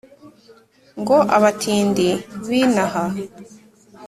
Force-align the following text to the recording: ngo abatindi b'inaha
ngo 0.99 1.17
abatindi 1.37 2.07
b'inaha 2.47 3.05